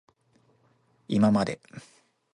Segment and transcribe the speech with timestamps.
[1.09, 1.59] いままで